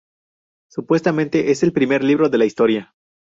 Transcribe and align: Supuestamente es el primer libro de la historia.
Supuestamente 0.67 1.51
es 1.51 1.61
el 1.61 1.73
primer 1.73 2.03
libro 2.03 2.27
de 2.27 2.39
la 2.39 2.45
historia. 2.45 2.95